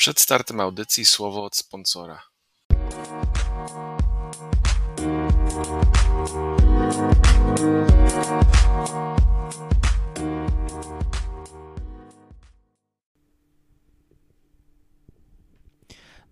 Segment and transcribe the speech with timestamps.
[0.00, 2.22] Przed startem audycji słowo od sponsora.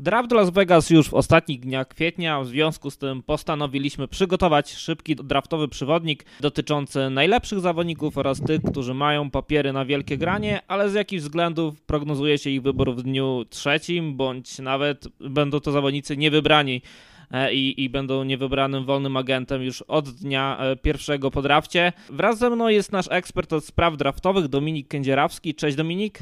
[0.01, 5.17] Draft Las Vegas już w ostatnich dniach kwietnia, w związku z tym postanowiliśmy przygotować szybki
[5.17, 10.95] draftowy przewodnik dotyczący najlepszych zawodników oraz tych, którzy mają papiery na wielkie granie, ale z
[10.95, 16.83] jakich względów prognozuje się ich wybór w dniu trzecim, bądź nawet będą to zawodnicy niewybrani
[17.31, 21.93] e, i, i będą niewybranym wolnym agentem już od dnia e, pierwszego po drafcie.
[22.11, 25.55] Wraz ze mną jest nasz ekspert od spraw draftowych, Dominik Kędzierawski.
[25.55, 26.19] Cześć Dominik.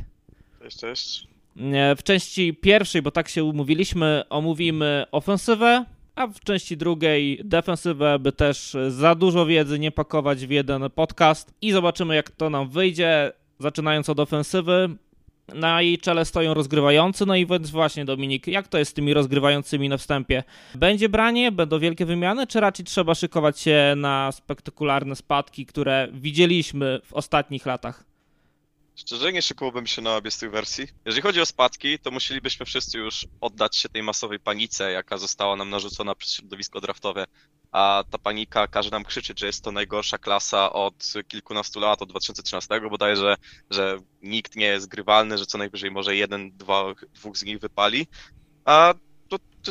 [0.63, 1.36] Cześć, cześć.
[1.97, 5.85] W części pierwszej, bo tak się umówiliśmy, omówimy ofensywę,
[6.15, 11.55] a w części drugiej defensywę, by też za dużo wiedzy nie pakować w jeden podcast
[11.63, 13.33] i zobaczymy jak to nam wyjdzie.
[13.59, 14.89] Zaczynając od ofensywy,
[15.55, 19.15] na jej czele stoją rozgrywający, no i więc właśnie Dominik, jak to jest z tymi
[19.15, 20.43] rozgrywającymi na wstępie?
[20.75, 27.01] Będzie branie, będą wielkie wymiany, czy raczej trzeba szykować się na spektakularne spadki, które widzieliśmy
[27.05, 28.16] w ostatnich latach?
[28.97, 30.89] Szczerze nie szykowałbym się na obie z tych wersji.
[31.05, 35.57] Jeżeli chodzi o spadki, to musielibyśmy wszyscy już oddać się tej masowej panice, jaka została
[35.57, 37.25] nam narzucona przez środowisko draftowe.
[37.73, 42.09] A ta panika każe nam krzyczeć, że jest to najgorsza klasa od kilkunastu lat, od
[42.09, 43.37] 2013 bodajże, że,
[43.71, 48.07] że nikt nie jest grywalny, że co najwyżej może jeden, dwa, dwóch z nich wypali.
[48.65, 48.95] A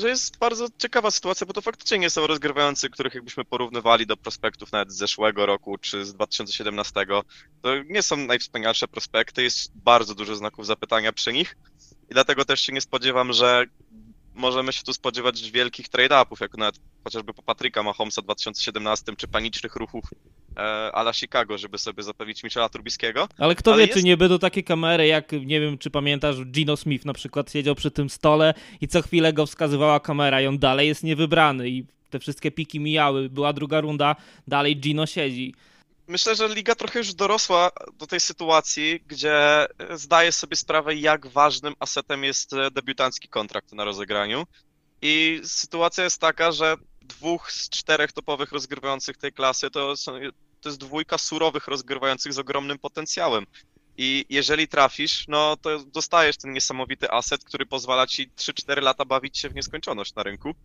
[0.01, 4.17] to jest bardzo ciekawa sytuacja, bo to faktycznie nie są rozgrywający, których jakbyśmy porównywali do
[4.17, 7.05] prospektów nawet z zeszłego roku czy z 2017.
[7.61, 11.57] To nie są najwspanialsze prospekty, jest bardzo dużo znaków zapytania przy nich
[12.09, 13.65] i dlatego też się nie spodziewam, że
[14.35, 19.27] możemy się tu spodziewać wielkich trade-upów, jak nawet chociażby po Patryka Mahomesa w 2017, czy
[19.27, 20.05] panicznych ruchów
[20.57, 20.59] e,
[20.93, 23.27] ala Chicago, żeby sobie zapewnić Michela Trubiskiego.
[23.37, 23.99] Ale kto Ale wie, jest...
[23.99, 27.75] czy nie będą takie kamery, jak nie wiem, czy pamiętasz, Gino Smith na przykład siedział
[27.75, 31.85] przy tym stole i co chwilę go wskazywała kamera i on dalej jest niewybrany i
[32.09, 34.15] te wszystkie piki mijały, była druga runda,
[34.47, 35.53] dalej Gino siedzi.
[36.07, 41.73] Myślę, że liga trochę już dorosła do tej sytuacji, gdzie zdaje sobie sprawę, jak ważnym
[41.79, 44.45] asetem jest debiutancki kontrakt na rozegraniu.
[45.01, 50.11] I sytuacja jest taka, że dwóch z czterech topowych rozgrywających tej klasy to, są,
[50.61, 53.45] to jest dwójka surowych rozgrywających z ogromnym potencjałem.
[53.97, 59.37] I jeżeli trafisz, no to dostajesz ten niesamowity aset, który pozwala ci 3-4 lata bawić
[59.37, 60.55] się w nieskończoność na rynku.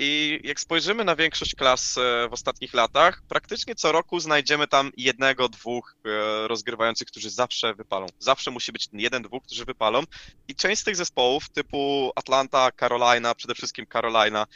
[0.00, 4.90] I jak spojrzymy na większość klas e, w ostatnich latach, praktycznie co roku znajdziemy tam
[4.96, 8.06] jednego, dwóch e, rozgrywających, którzy zawsze wypalą.
[8.18, 10.02] Zawsze musi być jeden, dwóch, którzy wypalą.
[10.48, 14.46] I część z tych zespołów typu Atlanta, Carolina, przede wszystkim Carolina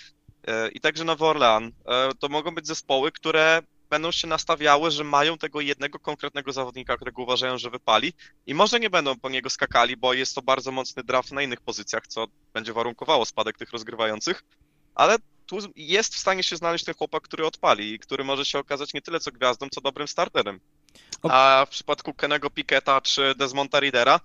[0.46, 1.72] e, i także Nowy Orlean,
[2.18, 7.22] to mogą być zespoły, które będą się nastawiały, że mają tego jednego konkretnego zawodnika, którego
[7.22, 8.12] uważają, że wypali
[8.46, 11.60] i może nie będą po niego skakali, bo jest to bardzo mocny draft na innych
[11.60, 14.44] pozycjach, co będzie warunkowało spadek tych rozgrywających,
[14.94, 15.16] ale
[15.52, 18.94] tu jest w stanie się znaleźć ten chłopak, który odpali i który może się okazać
[18.94, 20.60] nie tyle co gwiazdą, co dobrym starterem.
[21.22, 24.20] A w przypadku Kenego Piketa czy Desmonta Ridera,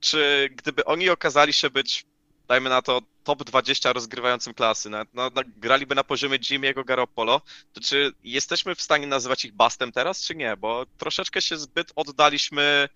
[0.00, 2.04] czy gdyby oni okazali się być,
[2.48, 7.40] dajmy na to, top 20 rozgrywającym klasy, no, no, graliby na poziomie Jimmy'ego Garoppolo,
[7.72, 10.56] to czy jesteśmy w stanie nazywać ich bastem teraz, czy nie?
[10.56, 12.88] Bo troszeczkę się zbyt oddaliśmy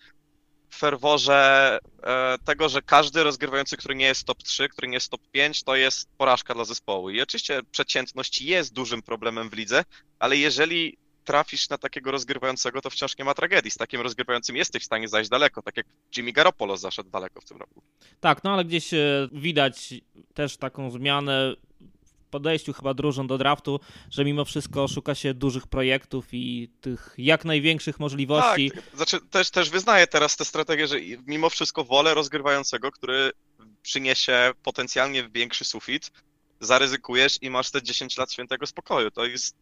[0.75, 5.21] ferworze e, tego, że każdy rozgrywający, który nie jest top 3, który nie jest top
[5.32, 7.10] 5, to jest porażka dla zespołu.
[7.10, 9.84] I oczywiście przeciętność jest dużym problemem w lidze,
[10.19, 10.97] ale jeżeli
[11.27, 13.71] trafisz na takiego rozgrywającego, to wciąż nie ma tragedii.
[13.71, 17.44] Z takim rozgrywającym jesteś w stanie zajść daleko, tak jak Jimmy Garoppolo zaszedł daleko w
[17.44, 17.83] tym roku.
[18.21, 19.94] Tak, no ale gdzieś e, widać
[20.34, 21.54] też taką zmianę
[22.31, 27.45] podejściu chyba drużyn do draftu, że mimo wszystko szuka się dużych projektów i tych jak
[27.45, 28.71] największych możliwości.
[28.71, 33.33] Tak, znaczy też, też wyznaję teraz tę strategię, że mimo wszystko wolę rozgrywającego, który
[33.83, 36.11] przyniesie potencjalnie większy sufit,
[36.61, 39.11] zaryzykujesz i masz te 10 lat świętego spokoju.
[39.11, 39.57] To jest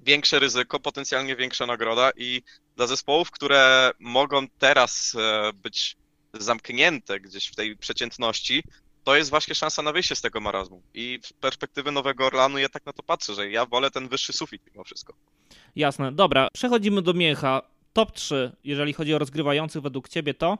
[0.00, 2.42] większe ryzyko, potencjalnie większa nagroda i
[2.76, 5.96] dla zespołów, które mogą teraz e, być
[6.34, 8.62] zamknięte gdzieś w tej przeciętności,
[9.08, 10.82] to jest właśnie szansa na wyjście z tego marazmu.
[10.94, 14.32] I z perspektywy Nowego Orlanu ja tak na to patrzę, że ja wolę ten wyższy
[14.32, 15.14] sufit mimo wszystko.
[15.76, 16.48] Jasne, dobra.
[16.52, 17.62] Przechodzimy do mięcha.
[17.92, 20.58] Top 3, jeżeli chodzi o rozgrywających według ciebie, to?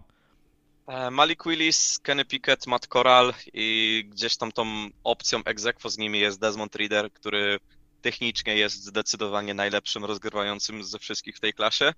[0.87, 6.21] E, Malik Willis, Kenny Pickett, Matt Corral i gdzieś tam tą opcją egzekwo z nimi
[6.21, 7.59] jest Desmond Reader, który
[8.03, 11.93] technicznie jest zdecydowanie najlepszym rozgrywającym ze wszystkich w tej klasie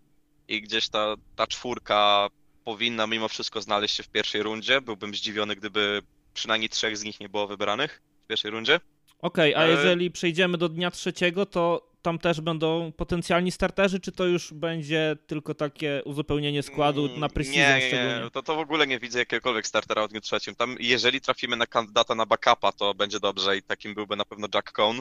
[0.48, 2.28] i gdzieś ta, ta czwórka
[2.64, 4.80] powinna mimo wszystko znaleźć się w pierwszej rundzie.
[4.80, 6.02] Byłbym zdziwiony, gdyby
[6.34, 8.80] przynajmniej trzech z nich nie było wybranych w pierwszej rundzie.
[9.22, 14.00] Okej, okay, a e, jeżeli przejdziemy do dnia trzeciego, to tam też będą potencjalni starterzy,
[14.00, 18.24] czy to już będzie tylko takie uzupełnienie składu na preseason Mm, nie, szczególnie?
[18.24, 20.54] nie, to, to w ogóle nie widzę jakiegokolwiek startera w dniu trzecim.
[20.54, 24.48] Tam jeżeli trafimy na kandydata na backupa, to będzie dobrze i takim byłby na pewno
[24.54, 25.00] Jack Cohn,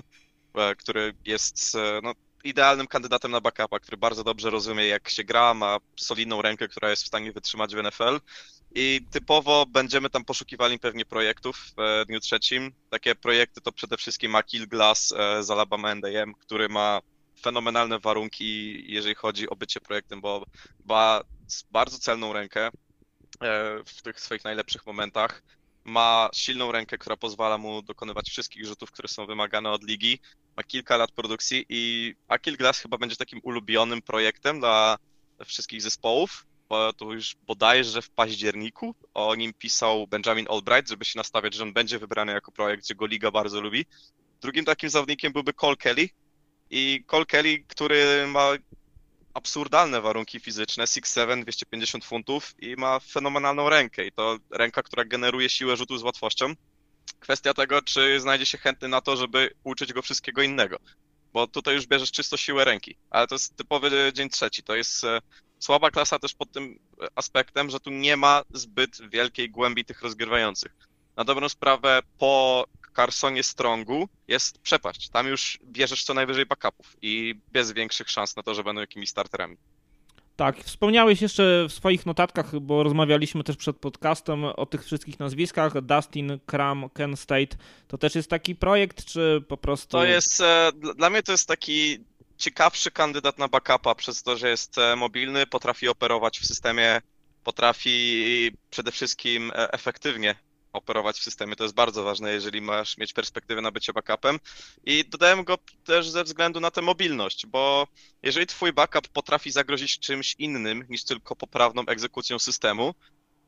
[0.55, 5.23] e, który jest e, no, idealnym kandydatem na backupa, który bardzo dobrze rozumie jak się
[5.23, 8.19] gra, ma solidną rękę, która jest w stanie wytrzymać w NFL.
[8.75, 12.71] I typowo będziemy tam poszukiwali pewnie projektów w e, dniu trzecim.
[12.89, 17.01] Takie projekty to przede wszystkim ma Kill Glass e, z Alabama NDM, który ma
[17.41, 20.45] fenomenalne warunki, jeżeli chodzi o bycie projektem, bo
[20.85, 21.21] ma
[21.71, 22.71] bardzo celną rękę e,
[23.85, 25.43] w tych swoich najlepszych momentach.
[25.83, 30.19] Ma silną rękę, która pozwala mu dokonywać wszystkich rzutów, które są wymagane od ligi.
[30.57, 34.97] Ma kilka lat produkcji i Akil Glass chyba będzie takim ulubionym projektem dla
[35.45, 36.45] wszystkich zespołów,
[36.97, 41.73] to już bodajże w październiku o nim pisał Benjamin Albright, żeby się nastawiać, że on
[41.73, 43.85] będzie wybrany jako projekt, że go liga bardzo lubi.
[44.41, 46.09] Drugim takim zawodnikiem byłby Cole Kelly.
[46.69, 48.51] I Cole Kelly, który ma
[49.33, 54.05] absurdalne warunki fizyczne, 6'7", 250 funtów i ma fenomenalną rękę.
[54.05, 56.53] I to ręka, która generuje siłę rzutu z łatwością.
[57.19, 60.77] Kwestia tego, czy znajdzie się chętny na to, żeby uczyć go wszystkiego innego,
[61.33, 65.03] bo tutaj już bierzesz czysto siłę ręki, ale to jest typowy dzień trzeci, to jest
[65.03, 65.19] e,
[65.59, 66.79] słaba klasa też pod tym
[67.15, 70.71] aspektem, że tu nie ma zbyt wielkiej głębi tych rozgrywających.
[71.15, 72.65] Na dobrą sprawę po
[72.95, 75.09] Carsonie Strongu jest przepaść.
[75.09, 79.09] Tam już bierzesz co najwyżej backupów i bez większych szans na to, że będą jakimiś
[79.09, 79.57] starterami.
[80.35, 85.81] Tak, wspomniałeś jeszcze w swoich notatkach, bo rozmawialiśmy też przed podcastem o tych wszystkich nazwiskach.
[85.81, 87.57] Dustin, Cram, Ken State.
[87.87, 89.91] To też jest taki projekt, czy po prostu.
[89.91, 91.99] To jest, e, dla mnie to jest taki
[92.39, 97.01] ciekawszy kandydat na backupa przez to, że jest e, mobilny, potrafi operować w systemie,
[97.43, 100.35] potrafi przede wszystkim e, efektywnie
[100.73, 101.55] operować w systemie.
[101.55, 104.39] To jest bardzo ważne, jeżeli masz mieć perspektywę na bycie backupem.
[104.85, 107.87] I dodałem go też ze względu na tę mobilność, bo
[108.23, 112.95] jeżeli twój backup potrafi zagrozić czymś innym niż tylko poprawną egzekucją systemu,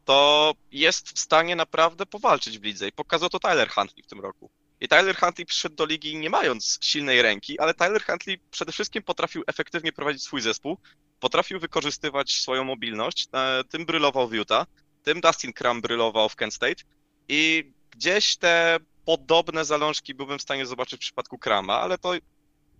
[0.06, 4.20] to jest w stanie naprawdę powalczyć w lidze i pokazał to Tyler Huntley w tym
[4.20, 4.52] roku.
[4.82, 9.04] I Tyler Huntley przyszedł do ligi nie mając silnej ręki, ale Tyler Huntley przede wszystkim
[9.04, 10.78] potrafił efektywnie prowadzić swój zespół,
[11.20, 14.68] potrafił wykorzystywać swoją mobilność, e, tym brylował w Utah,
[15.04, 16.84] tym Dustin Crum brylował w Kent State
[17.28, 22.14] i gdzieś te podobne zalążki byłbym w stanie zobaczyć w przypadku Krama, ale to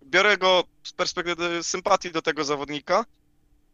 [0.04, 3.06] biorę go z perspektywy sympatii do tego zawodnika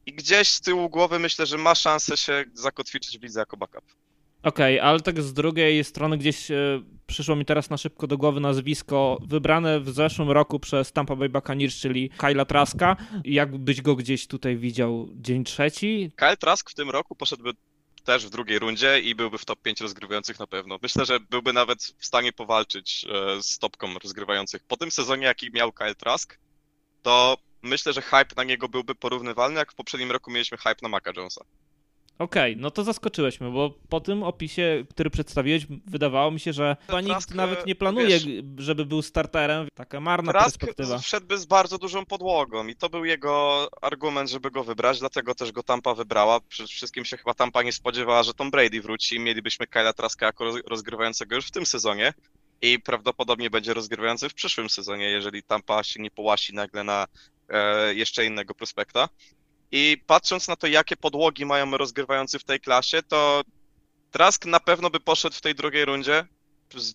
[0.06, 3.85] i gdzieś z tyłu głowy myślę, że ma szansę się zakotwiczyć w lidze jako backup.
[4.44, 8.39] Okej, ale tak z drugiej strony gdzieś e, przyszło mi teraz na szybko do głowy
[8.39, 12.95] nazwisko wybrane w zeszłym roku przez Tampa Bay Buccaneers, czyli Kyla Traska.
[13.25, 16.12] Jakbyś go gdzieś tutaj widział dzień trzeci?
[16.16, 17.51] Kyle Trask w tym roku poszedłby
[18.04, 20.80] też w drugiej rundzie i byłby w top 5 rozgrywających na pewno.
[20.81, 24.63] Myślę, że byłby nawet w stanie powalczyć e, z topką rozgrywających.
[24.63, 26.38] Po tym sezonie, jaki miał Kyle Trask,
[27.04, 30.90] to myślę, że hype na niego byłby porównywalny, jak w poprzednim roku mieliśmy hype na
[30.90, 31.45] Maca Jonesa.
[32.19, 36.78] Okej, no to zaskoczyłeś mnie, bo po tym opisie, który przedstawiłeś, wydawało mi się, że
[36.88, 39.68] chyba nikt nawet nie e, planuje, wiesz- żeby był starterem.
[39.75, 40.98] Taka marna Trask perspektywa.
[40.98, 45.52] wszedłby z bardzo dużą podłogą i to był jego argument, żeby go wybrać, dlatego też
[45.52, 46.40] go Tampa wybrała.
[46.40, 50.25] Przede wszystkim się chyba Tampa nie spodziewała, że Tom Brady wróci i mielibyśmy Kyla Traska
[50.25, 52.14] jako roz- rozgrywającego już w tym sezonie
[52.62, 57.08] i prawdopodobnie będzie rozgrywający w przyszłym sezonie, jeżeli Tampa się nie połasi nagle na
[57.50, 59.10] e, jeszcze innego prospekta.
[59.72, 63.42] I patrząc na to, jakie podłogi mają rozgrywający w tej klasie, to
[64.12, 66.25] Trask na pewno by poszedł w tej drugiej rundzie,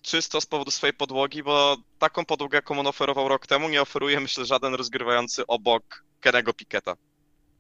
[0.03, 4.21] czysto z powodu swojej podłogi, bo taką podłogę, jaką on oferował rok temu, nie oferuje,
[4.21, 6.97] myślę, żaden rozgrywający obok Kenego Piketa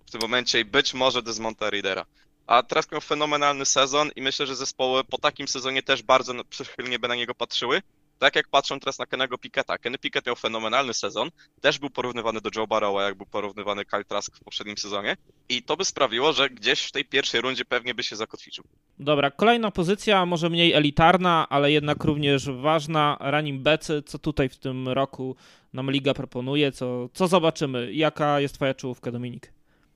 [0.06, 2.06] w tym momencie i być może Desmonta Readera.
[2.46, 6.98] A Trask miał fenomenalny sezon i myślę, że zespoły po takim sezonie też bardzo przychylnie
[6.98, 7.82] by na niego patrzyły.
[8.22, 9.78] Tak jak patrzą teraz na Kenego Piketa.
[9.78, 14.04] Kenny Piket miał fenomenalny sezon, też był porównywany do Joe Barrowa, jak był porównywany Kyle
[14.04, 15.16] Trask w poprzednim sezonie
[15.48, 18.64] i to by sprawiło, że gdzieś w tej pierwszej rundzie pewnie by się zakotwiczył.
[18.98, 23.16] Dobra, kolejna pozycja, może mniej elitarna, ale jednak również ważna.
[23.20, 25.36] Running Becy, co tutaj w tym roku
[25.72, 27.92] nam Liga proponuje, co, co zobaczymy?
[27.92, 29.52] Jaka jest twoja czołówka, Dominik?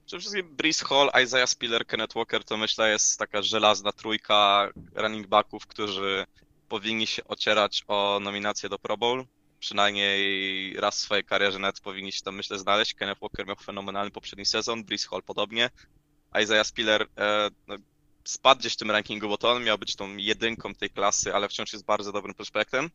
[0.06, 5.26] Przede wszystkim Breeze Hall, Isaiah Spiller, Kenneth Walker to myślę jest taka żelazna trójka running
[5.26, 6.26] backów, którzy
[6.68, 9.24] powinni się ocierać o nominację do Pro Bowl.
[9.60, 12.94] Przynajmniej raz w swojej karierze nawet powinni się tam myślę znaleźć.
[12.94, 15.70] Kenneth Walker miał fenomenalny poprzedni sezon, Breeze Hall podobnie.
[16.42, 17.76] Isaiah Spiller e, no,
[18.24, 21.48] spadł gdzieś w tym rankingu, bo to on miał być tą jedynką tej klasy, ale
[21.48, 22.90] wciąż jest bardzo dobrym prospektem.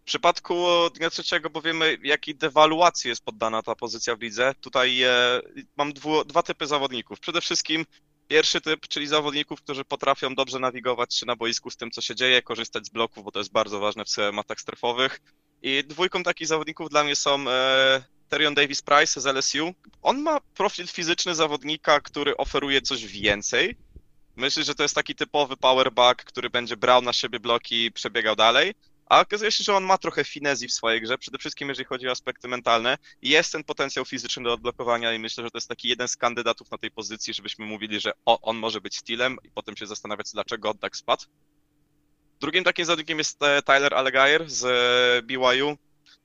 [0.00, 5.02] W przypadku dnia trzeciego, bo wiemy, jakiej dewaluacji jest poddana ta pozycja w lidze, tutaj
[5.02, 5.40] e,
[5.76, 7.20] mam dwu, dwa typy zawodników.
[7.20, 7.84] Przede wszystkim
[8.28, 12.14] pierwszy typ, czyli zawodników, którzy potrafią dobrze nawigować się na boisku z tym, co się
[12.14, 15.20] dzieje, korzystać z bloków, bo to jest bardzo ważne w schematach strefowych.
[15.62, 19.74] I dwójką takich zawodników dla mnie są e, Terion Davis Price z LSU.
[20.02, 23.76] On ma profil fizyczny zawodnika, który oferuje coś więcej.
[24.36, 28.36] Myślę, że to jest taki typowy powerback, który będzie brał na siebie bloki i przebiegał
[28.36, 28.74] dalej.
[29.08, 32.08] A okazuje się, że on ma trochę finezji w swojej grze, przede wszystkim jeżeli chodzi
[32.08, 32.98] o aspekty mentalne.
[33.22, 36.70] Jest ten potencjał fizyczny do odblokowania i myślę, że to jest taki jeden z kandydatów
[36.70, 40.26] na tej pozycji, żebyśmy mówili, że o, on może być stylem i potem się zastanawiać,
[40.32, 41.24] dlaczego on tak spadł.
[42.40, 45.76] Drugim takim zawodnikiem jest e, Tyler Allegayer z e, BYU.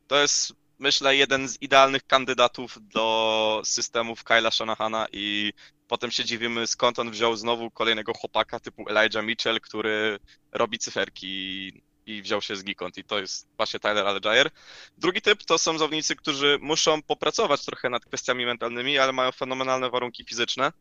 [0.08, 5.54] To jest, myślę, jeden z idealnych kandydatów do systemów Kyla Shanahana i
[5.88, 10.20] potem się dziwimy, skąd on wziął znowu kolejnego chłopaka typu Elijah Mitchell, który
[10.52, 11.72] robi cyferki
[12.06, 14.50] i wziął się z Gikont i to jest właśnie Tyler Allegayer.
[14.98, 19.90] Drugi typ to są zawodnicy, którzy muszą popracować trochę nad kwestiami mentalnymi, ale mają fenomenalne
[19.90, 20.72] warunki fizyczne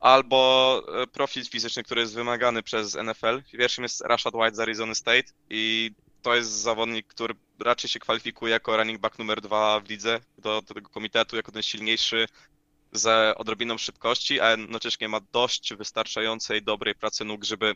[0.00, 3.42] albo e, profil fizyczny, który jest wymagany przez NFL.
[3.52, 5.90] Pierwszym jest Rashad White z Arizona State i
[6.22, 10.62] to jest zawodnik, który raczej się kwalifikuje jako running back numer dwa w lidze do,
[10.62, 12.28] do tego komitetu, jako ten silniejszy
[12.92, 17.74] z odrobiną szybkości, a jednocześnie ma dość wystarczającej dobrej pracy nóg, żeby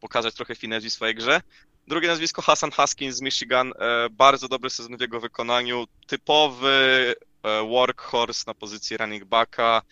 [0.00, 1.40] pokazać trochę finezji w swojej grze.
[1.86, 7.68] Drugie nazwisko Hassan Haskins z Michigan, e, bardzo dobry sezon w jego wykonaniu, typowy e,
[7.68, 9.82] workhorse na pozycji running backa,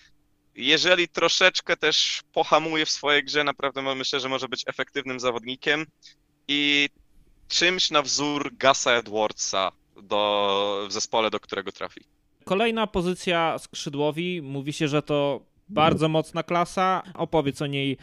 [0.56, 5.86] jeżeli troszeczkę też pohamuje w swojej grze, naprawdę myślę, że może być efektywnym zawodnikiem
[6.48, 6.88] i
[7.48, 9.72] czymś na wzór Gasa Edwardsa
[10.02, 12.00] do, w zespole, do którego trafi.
[12.44, 14.42] Kolejna pozycja skrzydłowi.
[14.42, 17.02] Mówi się, że to bardzo mocna klasa.
[17.14, 17.98] Opowiedz o niej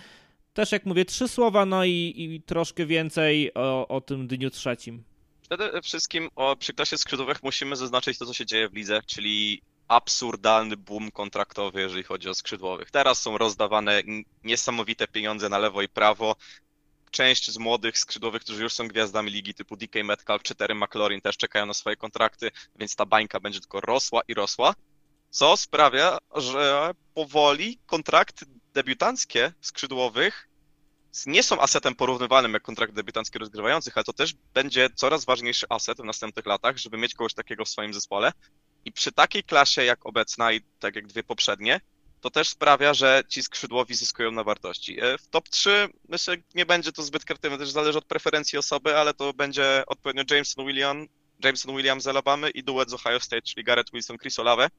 [0.54, 5.04] też, jak mówię, trzy słowa, no i, i troszkę więcej o, o tym dniu trzecim.
[5.42, 9.62] Przede wszystkim o, przy klasie skrzydłowych musimy zaznaczyć to, co się dzieje w lidze, czyli
[9.88, 12.92] absurdalny boom kontraktowy, jeżeli chodzi o skrzydłowych.
[12.92, 14.02] Teraz są rozdawane
[14.44, 16.36] niesamowite pieniądze na lewo i prawo.
[17.12, 21.22] Część z młodych skrzydłowych, którzy już są gwiazdami ligi typu DK Metcalf czy Terry McLaurin
[21.22, 24.74] też czekają na swoje kontrakty, więc ta bańka będzie tylko rosła i rosła,
[25.30, 30.50] co sprawia, że powoli kontrakty debiutanckie skrzydłowych
[31.26, 35.98] nie są asetem porównywalnym jak kontrakt debiutancki rozgrywających, ale to też będzie coraz ważniejszy aset
[35.98, 38.32] w następnych latach, żeby mieć kogoś takiego w swoim zespole,
[38.86, 41.82] i przy takiej klasie jak obecna i tak jak dwie poprzednie,
[42.22, 45.00] to też sprawia, że ci skrzydłowi zyskują na wartości.
[45.02, 48.98] E, w top 3 myślę, nie będzie to zbyt kreatywne, też zależy od preferencji osoby,
[48.98, 51.08] ale to będzie odpowiednio Jameson William,
[51.44, 54.70] Jameson Williams z Alabamy i duet z Ohio State, czyli Garrett Wilson, Chris Olave.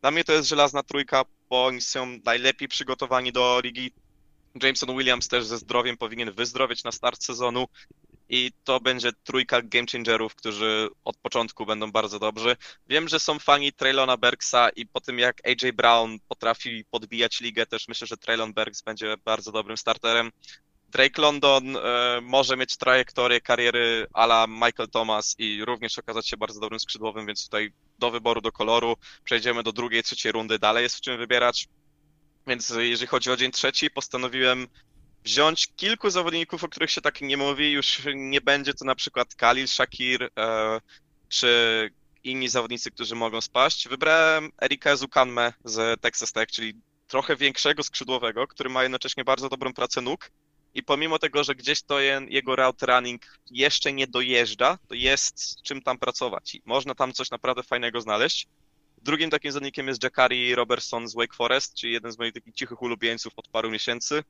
[0.00, 3.92] Dla mnie to jest żelazna trójka, bo oni są najlepiej przygotowani do ligi.
[4.62, 7.66] Jameson Williams też ze zdrowiem powinien wyzdrowieć na start sezonu
[8.28, 12.56] i to będzie trójka game changerów, którzy od początku będą bardzo dobrzy.
[12.88, 17.66] Wiem, że są fani Traylona Bergsa i po tym jak AJ Brown potrafi podbijać ligę,
[17.66, 20.32] też myślę, że Traylon Bergs będzie bardzo dobrym starterem.
[20.96, 21.80] Drake London e,
[22.22, 27.44] może mieć trajektorię kariery ala Michael Thomas i również okazać się bardzo dobrym skrzydłowym, więc
[27.44, 31.68] tutaj do wyboru, do koloru przejdziemy do drugiej, trzeciej rundy, dalej jest w czym wybierać.
[32.46, 34.68] Więc jeżeli chodzi o dzień trzeci, postanowiłem
[35.24, 39.34] wziąć kilku zawodników, o których się tak nie mówi, już nie będzie to na przykład
[39.34, 40.80] Khalil, Shakir e,
[41.28, 41.90] czy
[42.24, 43.88] inni zawodnicy, którzy mogą spaść.
[43.88, 46.74] Wybrałem Erika Zukanme z Texas Tech, czyli
[47.06, 50.30] trochę większego skrzydłowego, który ma jednocześnie bardzo dobrą pracę nóg
[50.76, 55.82] i pomimo tego, że gdzieś to jego route running jeszcze nie dojeżdża, to jest czym
[55.82, 58.46] tam pracować i można tam coś naprawdę fajnego znaleźć.
[59.02, 62.82] Drugim takim zawodnikiem jest Jacari Robertson z Wake Forest, czyli jeden z moich takich cichych
[62.82, 64.24] ulubieńców od paru miesięcy.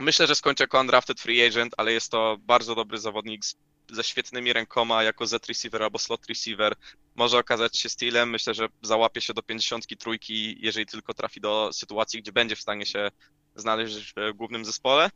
[0.00, 3.56] Myślę, że skończę jako undrafted free agent, ale jest to bardzo dobry zawodnik z,
[3.90, 6.74] ze świetnymi rękoma jako Z receiver albo slot receiver.
[7.14, 8.30] Może okazać się stylem.
[8.30, 10.10] Myślę, że załapie się do 53,
[10.58, 13.10] jeżeli tylko trafi do sytuacji, gdzie będzie w stanie się
[13.56, 15.10] znaleźć w głównym zespole.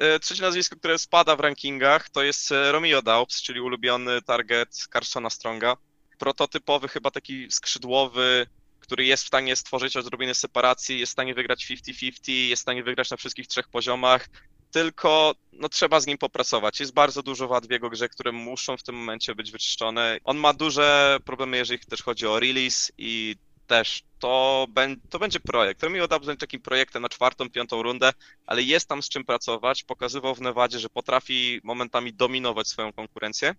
[0.00, 4.86] E, trzecie nazwisko, które spada w rankingach, to jest e, Romeo Daubs, czyli ulubiony target
[4.92, 5.76] Carsona Stronga.
[6.18, 8.46] Prototypowy, chyba taki skrzydłowy,
[8.80, 12.82] który jest w stanie stworzyć odrobinę separacji, jest w stanie wygrać 50-50, jest w stanie
[12.82, 14.28] wygrać na wszystkich trzech poziomach,
[14.70, 16.80] tylko no, trzeba z nim popracować.
[16.80, 20.18] Jest bardzo dużo wad w jego grze, które muszą w tym momencie być wyczyszczone.
[20.24, 23.36] On ma duże problemy, jeżeli też chodzi o release i
[23.70, 24.66] też to,
[25.10, 25.82] to będzie projekt.
[25.82, 28.12] Romeo Dubs będzie takim projektem na czwartą, piątą rundę,
[28.46, 29.82] ale jest tam z czym pracować.
[29.82, 33.54] Pokazywał w Nevadzie, że potrafi momentami dominować swoją konkurencję.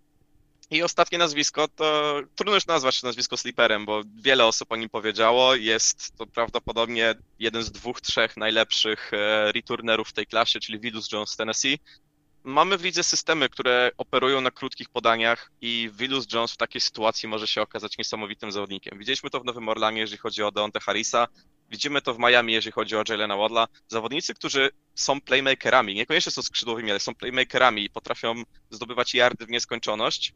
[0.72, 5.56] I ostatnie nazwisko to trudno już nazwać nazwisko sleeperem, bo wiele osób o nim powiedziało.
[5.56, 11.12] Jest to prawdopodobnie jeden z dwóch, trzech najlepszych e, returnerów w tej klasie, czyli Vidus
[11.12, 11.80] Jones z Tennessee.
[12.44, 17.30] Mamy w lidze systemy, które operują na krótkich podaniach i Vilus Jones w takiej sytuacji
[17.30, 19.00] może się okazać niesamowitym zawodnikiem.
[19.00, 21.28] Widzieliśmy to w Nowym Orlanie, jeżeli chodzi o Deonte Harrisa,
[21.70, 23.68] widzimy to w Miami, jeżeli chodzi o Jalena Wadla.
[23.88, 29.50] Zawodnicy, którzy są playmakerami, niekoniecznie są skrzydłowymi, ale są playmakerami i potrafią zdobywać yardy w
[29.50, 30.34] nieskończoność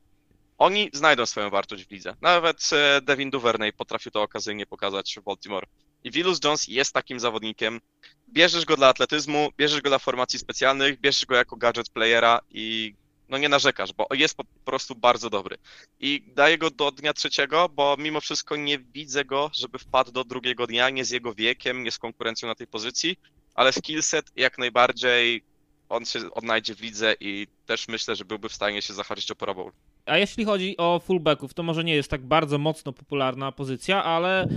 [0.58, 2.16] oni znajdą swoją wartość w lidze.
[2.22, 5.68] Nawet e, Devin Duvernay potrafił to okazyjnie pokazać w Baltimore.
[6.06, 7.82] I Wilus Jones jest takim zawodnikiem.
[8.30, 12.96] Bierzesz go dla atletyzmu, bierzesz go dla formacji specjalnych, bierzesz go jako gadget playera i
[13.30, 15.58] no nie narzekasz, bo jest po prostu bardzo dobry.
[16.00, 20.24] I daję go do dnia trzeciego, bo mimo wszystko nie widzę go, żeby wpadł do
[20.24, 23.20] drugiego dnia, nie z jego wiekiem, nie z konkurencją na tej pozycji,
[23.56, 25.44] ale skillset jak najbardziej
[25.90, 29.36] on się odnajdzie w lidze i też myślę, że byłby w stanie się zahaczyć o
[29.36, 29.72] Pro Bowl.
[30.06, 34.48] A jeśli chodzi o fullbacków, to może nie jest tak bardzo mocno popularna pozycja, ale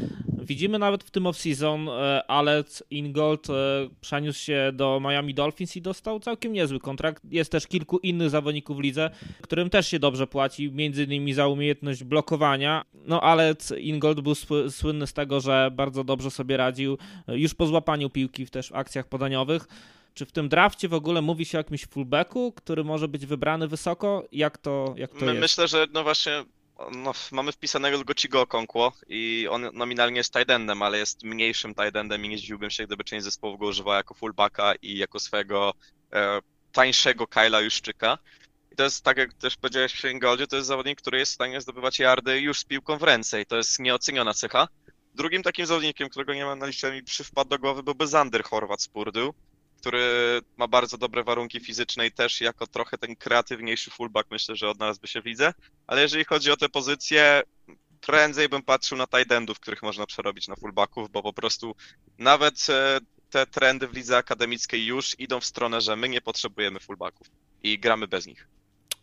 [0.48, 3.52] widzimy nawet w tym off-season e, Alec Ingold e,
[4.00, 7.22] przeniósł się do Miami Dolphins i dostał całkiem niezły kontrakt.
[7.30, 9.10] Jest też kilku innych zawodników w lidze,
[9.42, 12.84] którym też się dobrze płaci, między innymi za umiejętność blokowania.
[12.94, 14.34] No Alec Ingold był
[14.70, 18.72] słynny z tego, że bardzo dobrze sobie radził e, już po złapaniu piłki w też
[18.72, 19.66] akcjach podaniowych.
[20.14, 23.68] Czy w tym drafcie w ogóle mówi się o jakimś fullbacku, który może być wybrany
[23.68, 24.28] wysoko?
[24.32, 25.40] Jak to, jak to My, jest?
[25.40, 26.44] Myślę, że no właśnie
[26.92, 31.96] no, mamy wpisanego tylko Cigo Okonkwo i on nominalnie jest tight ale jest mniejszym tight
[32.24, 35.74] i nie zdziwiłbym się, gdyby część zespołów go używała jako fullbacka i jako swojego
[36.12, 36.40] e,
[36.72, 38.18] tańszego Kyla Juszczyka.
[38.72, 41.34] I to jest, tak jak też powiedziałeś w Ingoldzie, to jest zawodnik, który jest w
[41.34, 44.68] stanie zdobywać yardy już z piłką w ręce i to jest nieoceniona cecha.
[45.14, 48.82] Drugim takim zawodnikiem, którego nie mam na liście, mi przypadł do głowy, byłby Zander Horvat
[48.82, 49.34] z Purdue
[49.78, 54.70] który ma bardzo dobre warunki fizyczne i też jako trochę ten kreatywniejszy fullback myślę, że
[54.70, 55.54] odnalazłby się w lidze.
[55.86, 57.42] Ale jeżeli chodzi o te pozycje,
[58.00, 61.74] prędzej bym patrzył na tight endów, których można przerobić na fullbacków, bo po prostu
[62.18, 66.80] nawet e, te trendy w lidze akademickiej już idą w stronę, że my nie potrzebujemy
[66.80, 67.26] fullbacków
[67.62, 68.48] i gramy bez nich.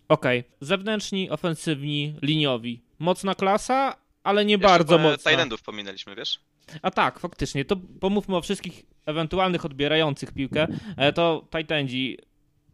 [0.07, 0.51] Okej, okay.
[0.61, 2.81] zewnętrzni, ofensywni, liniowi.
[2.99, 5.31] Mocna klasa, ale nie Jeszcze bardzo mocna.
[5.31, 6.39] Tight endów pominęliśmy, wiesz?
[6.81, 7.65] A tak, faktycznie.
[7.65, 10.67] To pomówmy o wszystkich ewentualnych odbierających piłkę.
[10.97, 12.17] E, to Titandzi.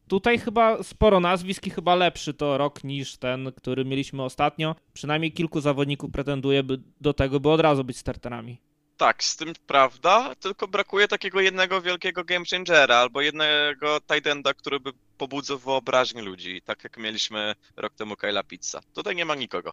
[0.07, 4.75] Tutaj chyba sporo nazwisk i chyba lepszy to rok niż ten, który mieliśmy ostatnio.
[4.93, 6.63] Przynajmniej kilku zawodników pretenduje
[7.01, 8.57] do tego, by od razu być starterami.
[8.97, 14.53] Tak, z tym prawda, tylko brakuje takiego jednego wielkiego game changera albo jednego tight enda,
[14.53, 18.81] który by pobudzał wyobraźnię ludzi, tak jak mieliśmy rok temu Kyla Pizza.
[18.93, 19.71] Tutaj nie ma nikogo.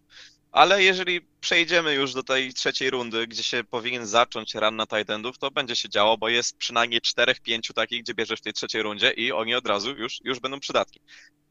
[0.52, 5.10] Ale jeżeli przejdziemy już do tej trzeciej rundy, gdzie się powinien zacząć run na tight
[5.10, 8.52] endów, to będzie się działo, bo jest przynajmniej czterech, pięciu takich, gdzie bierzesz w tej
[8.52, 11.00] trzeciej rundzie i oni od razu już, już będą przydatni.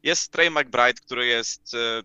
[0.04, 2.02] Jest Trey McBride, który jest e,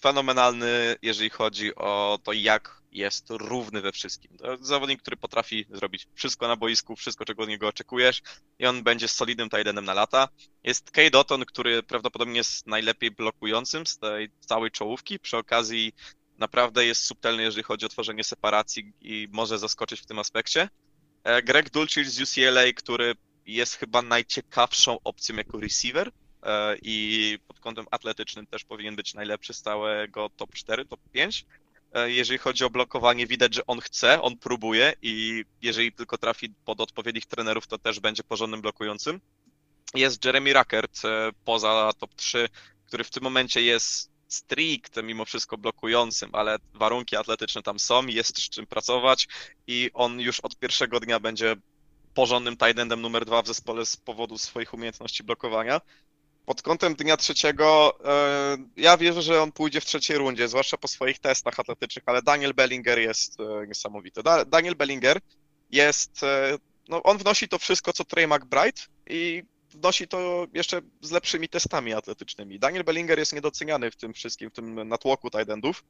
[0.00, 4.38] fenomenalny, jeżeli chodzi o to, jak jest równy we wszystkim.
[4.38, 8.22] To zawodnik, który potrafi zrobić wszystko na boisku, wszystko, czego od niego oczekujesz
[8.58, 10.28] i on będzie solidnym tight na lata.
[10.64, 15.18] Jest Kay Dotton, który prawdopodobnie jest najlepiej blokującym z tej całej czołówki.
[15.18, 15.92] Przy okazji
[16.38, 20.68] naprawdę jest subtelny, jeżeli chodzi o tworzenie separacji i może zaskoczyć w tym aspekcie.
[21.24, 23.14] E, Greg Dulcich z UCLA, który
[23.46, 26.10] jest chyba najciekawszą opcją jako receiver
[26.42, 31.46] e, i pod kątem atletycznym też powinien być najlepszy z całego top 4, top 5.
[31.92, 36.54] E, jeżeli chodzi o blokowanie, widać, że on chce, on próbuje i jeżeli tylko trafi
[36.64, 39.20] pod odpowiednich trenerów, to też będzie porządnym blokującym.
[39.94, 41.02] Jest Jeremy Rackert
[41.44, 42.48] poza top 3,
[42.86, 48.38] który w tym momencie jest stricte mimo wszystko blokującym, ale warunki atletyczne tam są, jest
[48.38, 49.28] z czym pracować
[49.66, 51.56] i on już od pierwszego dnia będzie
[52.14, 55.80] porządnym tight endem numer dwa w zespole z powodu swoich umiejętności blokowania.
[56.48, 60.88] Pod kątem dnia trzeciego, e, ja wierzę, że on pójdzie w trzeciej rundzie, zwłaszcza po
[60.88, 64.22] swoich testach atletycznych, ale Daniel Bellinger jest e, niesamowity.
[64.46, 65.18] Daniel Bellinger
[65.70, 66.58] jest, e,
[66.88, 71.94] no on wnosi to wszystko, co Trey McBride i wnosi to jeszcze z lepszymi testami
[71.94, 72.58] atletycznymi.
[72.58, 75.84] Daniel Bellinger jest niedoceniany w tym wszystkim, w tym natłoku tight endów.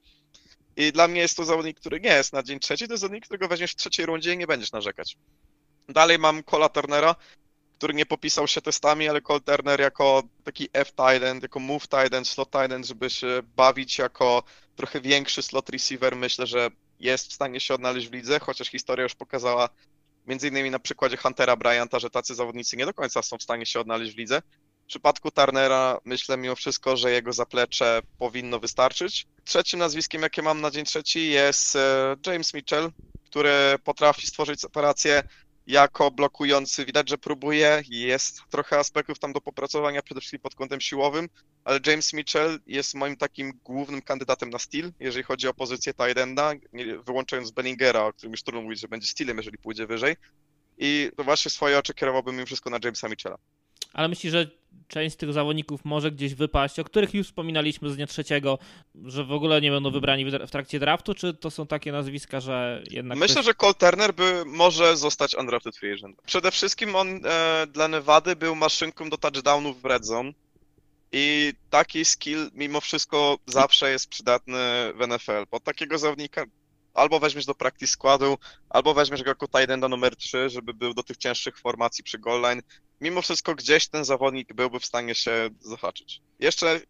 [0.76, 3.24] I dla mnie jest to zawodnik, który nie jest na dzień trzeci, to jest zawodnik,
[3.24, 5.16] którego weźmiesz w trzeciej rundzie i nie będziesz narzekać.
[5.88, 7.14] Dalej mam Cola Turnera,
[7.78, 11.88] który nie popisał się testami, ale Cole Turner jako taki F tight end, jako move
[11.88, 14.42] tight slot tight żeby się bawić jako
[14.76, 19.02] trochę większy slot receiver, myślę, że jest w stanie się odnaleźć w lidze, chociaż historia
[19.02, 19.68] już pokazała,
[20.26, 23.66] między innymi na przykładzie Huntera Bryanta, że tacy zawodnicy nie do końca są w stanie
[23.66, 24.42] się odnaleźć w lidze.
[24.84, 29.26] W przypadku Turnera myślę mimo wszystko, że jego zaplecze powinno wystarczyć.
[29.44, 32.90] Trzecim nazwiskiem, jakie mam na dzień trzeci jest e, James Mitchell,
[33.24, 35.22] który potrafi stworzyć separację
[35.68, 36.84] jako blokujący.
[36.84, 41.28] Widać, że próbuje, jest trochę aspektów tam do popracowania, przede wszystkim pod kątem siłowym,
[41.64, 46.18] ale James Mitchell jest moim takim głównym kandydatem na styl, jeżeli chodzi o pozycję tight
[46.18, 46.52] enda,
[47.06, 50.16] wyłączając Bellingera, o którym już trudno mówić, że będzie stylem, jeżeli pójdzie wyżej.
[50.78, 53.38] I to właśnie swoje oczy kierowałbym mimo wszystko na Jamesa Mitchella.
[53.92, 54.46] Ale myślisz, że
[54.88, 58.58] część z tych zawodników może gdzieś wypaść, o których już wspominaliśmy z dnia trzeciego,
[59.04, 62.82] że w ogóle nie będą wybrani w trakcie draftu, czy to są takie nazwiska, że
[62.90, 63.18] jednak...
[63.18, 63.46] Myślę, ktoś...
[63.46, 66.22] że Cole Turner by może zostać undrafted free agent.
[66.26, 70.32] Przede wszystkim on e, dla Nevady był maszynką do touchdownów w red zone
[71.12, 74.58] I taki skill mimo wszystko zawsze jest przydatny
[74.94, 75.46] w NFL.
[75.50, 76.44] Pod takiego zawodnika
[76.94, 80.94] albo weźmiesz do practice składu, albo weźmiesz go jako tight enda numer 3, żeby był
[80.94, 82.62] do tych cięższych formacji przy goal line.
[83.00, 86.20] Mimo wszystko gdzieś ten zawodnik byłby w stanie się zahaczyć.
[86.40, 86.80] Jeszcze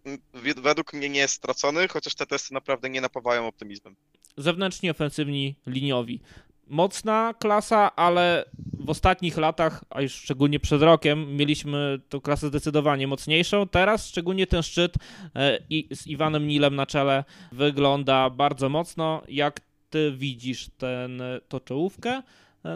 [0.56, 3.96] według mnie nie jest stracony, chociaż te testy naprawdę nie napawają optymizmem.
[4.36, 6.20] Zewnętrzni, ofensywni, liniowi.
[6.66, 8.44] Mocna klasa, ale
[8.78, 13.68] w ostatnich latach, a już szczególnie przed rokiem, mieliśmy tą klasę zdecydowanie mocniejszą.
[13.68, 14.94] Teraz szczególnie ten szczyt
[15.34, 19.22] e, i z Iwanem Nilem na czele wygląda bardzo mocno.
[19.28, 22.22] Jak ty widzisz ten, to czołówkę?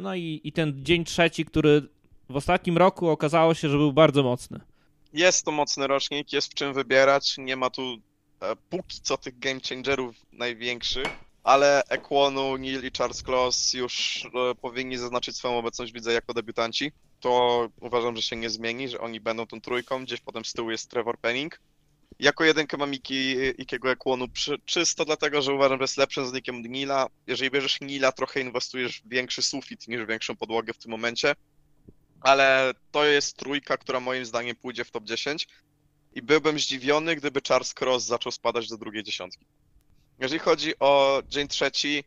[0.03, 1.89] No i, i ten dzień trzeci, który
[2.29, 4.61] w ostatnim roku okazało się, że był bardzo mocny.
[5.13, 7.39] Jest to mocny rocznik, jest w czym wybierać.
[7.39, 7.83] Nie ma tu
[8.41, 11.07] e, póki co tych game changerów największych,
[11.43, 16.93] ale Equonu, Neil i Charles Kloss już e, powinni zaznaczyć swoją obecność, widzę, jako debiutanci.
[17.21, 20.05] To uważam, że się nie zmieni, że oni będą tą trójką.
[20.05, 21.61] Gdzieś potem z tyłu jest Trevor Penning.
[22.23, 24.27] Jako jedynkę mam Iki, Ikiego Equonu
[24.65, 27.07] czysto dlatego, że uważam, że jest lepszym zawodnikiem od Nila.
[27.27, 31.35] Jeżeli bierzesz Nila, trochę inwestujesz w większy sufit niż w większą podłogę w tym momencie
[32.23, 35.49] ale to jest trójka, która moim zdaniem pójdzie w top 10
[36.15, 39.47] i byłbym zdziwiony, gdyby Charles Cross zaczął spadać do drugiej dziesiątki.
[40.19, 42.05] Jeżeli chodzi o dzień trzeci,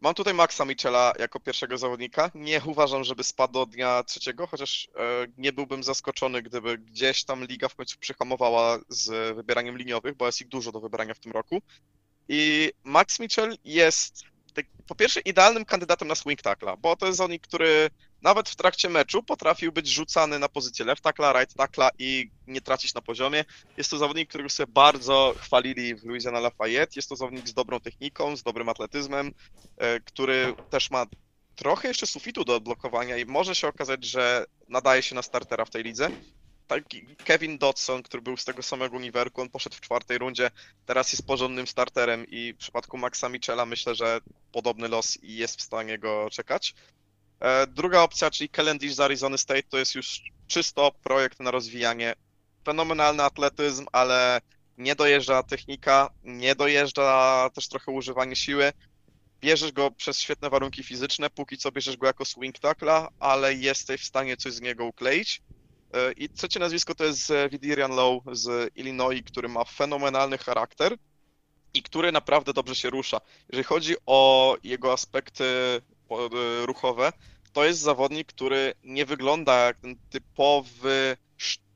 [0.00, 2.30] mam tutaj Maxa Michela jako pierwszego zawodnika.
[2.34, 7.44] Nie uważam, żeby spadł do dnia trzeciego, chociaż e, nie byłbym zaskoczony, gdyby gdzieś tam
[7.44, 11.32] liga w końcu przyhamowała z wybieraniem liniowych, bo jest ich dużo do wybrania w tym
[11.32, 11.62] roku.
[12.28, 14.24] I Max Mitchell jest
[14.62, 17.90] tak, po pierwsze idealnym kandydatem na swing tackla, bo to jest zawodnik, który
[18.22, 22.60] nawet w trakcie meczu potrafił być rzucany na pozycję left tackla, right tackla i nie
[22.60, 23.44] tracić na poziomie.
[23.76, 26.92] Jest to zawodnik, którego sobie bardzo chwalili w Louisiana Lafayette.
[26.96, 29.32] Jest to zawodnik z dobrą techniką, z dobrym atletyzmem,
[29.76, 31.06] e, który też ma
[31.56, 35.70] trochę jeszcze sufitu do odblokowania i może się okazać, że nadaje się na startera w
[35.70, 36.10] tej lidze.
[36.68, 40.50] Taki Kevin Dodson, który był z tego samego uniwerku, on poszedł w czwartej rundzie,
[40.86, 44.20] teraz jest porządnym starterem i w przypadku Maxa Michela myślę, że
[44.52, 46.74] podobny los i jest w stanie go czekać.
[47.40, 52.14] E, druga opcja, czyli Calendish z Arizona State, to jest już czysto projekt na rozwijanie.
[52.64, 54.40] Fenomenalny atletyzm, ale
[54.78, 58.72] nie dojeżdża technika, nie dojeżdża też trochę używanie siły.
[59.40, 64.00] Bierzesz go przez świetne warunki fizyczne, póki co bierzesz go jako swing tackla, ale jesteś
[64.00, 65.42] w stanie coś z niego ukleić.
[65.94, 70.96] E, I trzecie nazwisko to jest Vidirian Low z Illinois, który ma fenomenalny charakter
[71.74, 73.20] i który naprawdę dobrze się rusza.
[73.48, 75.44] Jeżeli chodzi o jego aspekty
[76.10, 77.12] E, ruchowe,
[77.52, 81.16] to jest zawodnik, który nie wygląda jak ten typowy,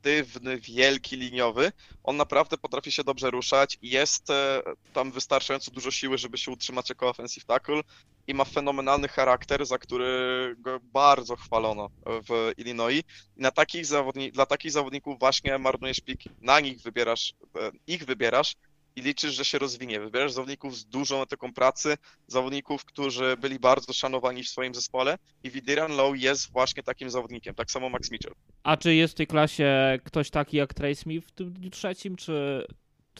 [0.03, 1.71] sztywny, wielki liniowy.
[2.03, 4.61] On naprawdę potrafi się dobrze ruszać jest e,
[4.93, 7.81] tam wystarczająco dużo siły, żeby się utrzymać jako offensive tackle
[8.27, 13.03] i ma fenomenalny charakter, za który go bardzo chwalono w Illinois.
[13.37, 18.05] I na takich zawodni- dla takich zawodników właśnie marnujesz pik, na nich wybierasz, e, ich
[18.05, 18.55] wybierasz,
[18.95, 19.99] i liczysz, że się rozwinie.
[19.99, 25.51] Wybierasz zawodników z dużą etyką pracy, zawodników, którzy byli bardzo szanowani w swoim zespole i
[25.51, 28.33] Widiran Low jest właśnie takim zawodnikiem, tak samo Max Mitchell.
[28.63, 32.15] A czy jest w tej klasie ktoś taki jak Trey Smith w tym dniu trzecim,
[32.15, 32.67] czy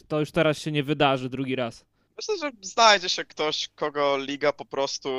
[0.08, 1.86] to już teraz się nie wydarzy drugi raz?
[2.18, 5.10] Myślę, że znajdzie się ktoś, kogo liga po prostu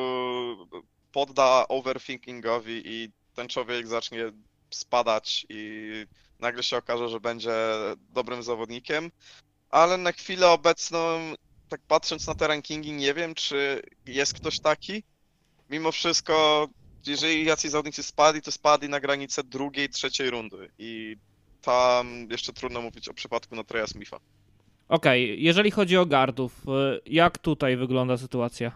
[1.12, 4.32] podda overthinkingowi i ten człowiek zacznie
[4.70, 5.90] spadać i
[6.40, 7.52] nagle się okaże, że będzie
[8.10, 9.10] dobrym zawodnikiem
[9.74, 11.34] ale na chwilę obecną,
[11.68, 15.02] tak patrząc na te rankingi, nie wiem, czy jest ktoś taki.
[15.70, 16.68] Mimo wszystko,
[17.06, 21.16] jeżeli jacyś zawodnicy spadli, to spadli na granicę drugiej, trzeciej rundy i
[21.62, 24.16] tam jeszcze trudno mówić o przypadku Natreya Smitha.
[24.88, 25.36] Okej, okay.
[25.36, 28.72] jeżeli chodzi o gardów, y, jak tutaj wygląda sytuacja?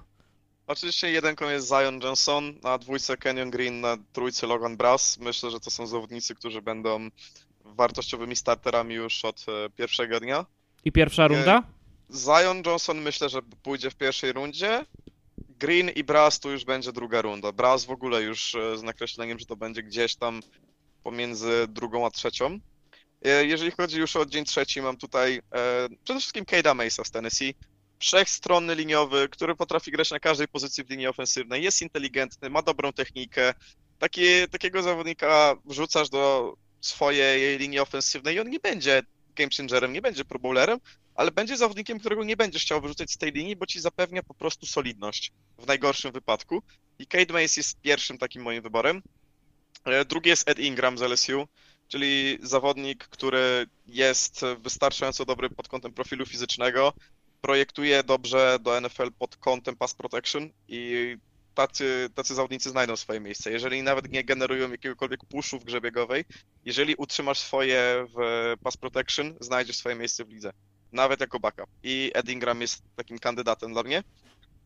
[0.67, 5.19] Oczywiście jedenką jest Zion Johnson, na dwójce Kenyon Green, na trójce Logan Brass.
[5.19, 7.09] Myślę, że to są zawodnicy, którzy będą
[7.65, 10.47] wartościowymi starterami już od e, pierwszego dnia.
[10.85, 11.62] I pierwsza runda?
[12.12, 14.85] Zion Johnson myślę, że pójdzie w pierwszej rundzie.
[15.59, 17.53] Green i Brass to już będzie druga runda.
[17.53, 20.41] Brass w ogóle już e, z nakreśleniem, że to będzie gdzieś tam
[21.03, 22.59] pomiędzy drugą a trzecią.
[23.23, 27.11] E, jeżeli chodzi już o dzień trzeci, mam tutaj e, przede wszystkim Cade'a Mace'a z
[27.11, 27.55] Tennessee.
[27.99, 32.93] Wszechstronny liniowy, który potrafi grać na każdej pozycji w linii ofensywnej, jest inteligentny, ma dobrą
[32.93, 33.55] technikę.
[33.99, 39.03] Taki, takiego zawodnika wrzucasz do swojej linii ofensywnej i on nie będzie
[39.38, 40.79] game changerem, nie będzie pro bowlerem,
[41.14, 44.35] ale będzie zawodnikiem, którego nie będziesz chciał wyrzucać z tej linii, bo ci zapewnia po
[44.35, 46.62] prostu solidność w najgorszym wypadku.
[46.98, 49.03] I Cade Mace jest pierwszym takim moim wyborem.
[49.85, 51.48] E, drugi jest Ed Ingram z LSU,
[51.88, 56.92] czyli zawodnik, który jest wystarczająco dobry pod kątem profilu fizycznego,
[57.40, 61.16] projektuje dobrze do NFL pod kątem pass protection i
[61.59, 63.51] tacy, tacy zawodnicy znajdą swoje miejsce.
[63.51, 66.25] Jeżeli nawet nie generują jakiegokolwiek puszu w grze biegowej,
[66.64, 70.53] jeżeli utrzymasz swoje w pass protection, znajdziesz swoje miejsce w lidze.
[70.92, 71.66] Nawet jako backup.
[71.83, 74.03] I Ed Ingram jest takim kandydatem dla mnie.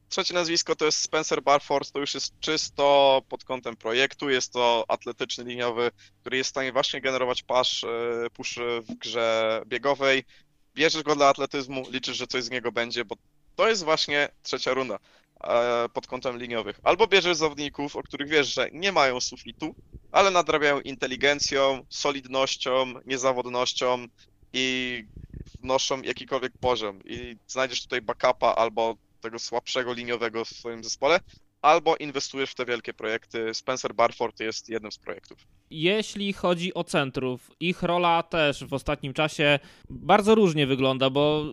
[0.08, 4.84] Trzecie nazwisko to jest Spencer Barford, to już jest czysto pod kątem projektu, jest to
[4.88, 10.24] atletyczny liniowy, który jest w stanie właśnie generować push, e, push w grze biegowej.
[10.74, 13.16] Bierzesz go dla atletyzmu, liczysz, że coś z niego będzie, bo
[13.56, 14.98] to jest właśnie trzecia runda
[15.92, 16.80] pod kątem liniowych.
[16.82, 19.74] Albo bierzesz zawodników, o których wiesz, że nie mają sufitu,
[20.12, 24.06] ale nadrabiają inteligencją, solidnością, niezawodnością
[24.52, 25.04] i
[25.60, 27.00] wnoszą jakikolwiek poziom.
[27.04, 31.20] I znajdziesz tutaj backupa albo tego słabszego liniowego w swoim zespole,
[31.62, 33.54] albo inwestujesz w te wielkie projekty.
[33.54, 35.38] Spencer Barford jest jednym z projektów.
[35.70, 39.58] Jeśli chodzi o centrów, ich rola też w ostatnim czasie
[39.90, 41.44] bardzo różnie wygląda, bo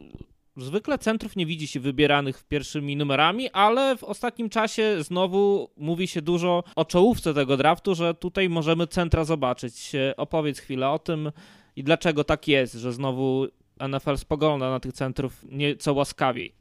[0.61, 6.21] zwykle centrów nie widzi się wybieranych pierwszymi numerami, ale w ostatnim czasie znowu mówi się
[6.21, 9.91] dużo o czołówce tego draftu, że tutaj możemy centra zobaczyć.
[10.17, 11.31] Opowiedz chwilę o tym
[11.75, 13.47] i dlaczego tak jest, że znowu
[13.87, 16.53] NFL spogląda na tych centrów nieco łaskawiej.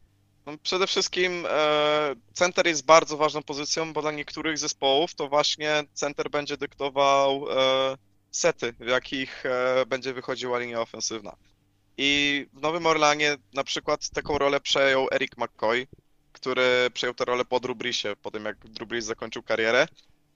[0.46, 5.84] No, przede wszystkim e, center jest bardzo ważną pozycją, bo dla niektórych zespołów to właśnie
[5.92, 7.96] center będzie dyktował e,
[8.30, 11.36] sety, w jakich e, będzie wychodziła linia ofensywna.
[11.98, 15.86] I w Nowym Orlanie na przykład taką rolę przejął Eric McCoy,
[16.32, 19.88] który przejął tę rolę po Drew Breesie, po tym jak Drew Brees zakończył karierę.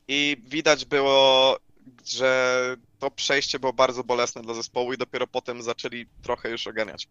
[0.09, 1.59] I widać było,
[2.07, 7.09] że to przejście było bardzo bolesne dla zespołu i dopiero potem zaczęli trochę już oganiać.